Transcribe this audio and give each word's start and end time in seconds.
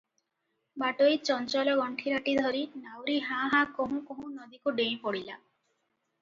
ବାଟୋଇ 0.83 1.19
ଚଞ୍ଚଳ 1.27 1.75
ଗଣ୍ଠିରାଟି 1.79 2.33
ଧରି, 2.39 2.63
ନାଉରୀ 2.87 3.19
ହାଁ 3.27 3.53
ହାଁ 3.53 3.69
କହୁଁ 3.77 4.01
କହୁଁ 4.09 4.33
ନଦୀକୁ 4.39 4.75
ଡେଇଁ 4.81 4.99
ପଡିଲା। 5.05 5.39